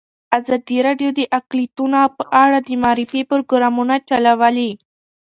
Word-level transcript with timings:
ازادي 0.37 0.77
راډیو 0.87 1.09
د 1.19 1.21
اقلیتونه 1.39 1.99
په 2.17 2.23
اړه 2.43 2.57
د 2.67 2.69
معارفې 2.83 3.21
پروګرامونه 3.31 3.95
چلولي. 4.09 4.71